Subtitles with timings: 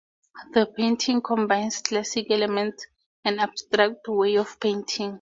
[0.53, 2.87] The painting combines classic elements
[3.23, 5.09] and abstract way of painting.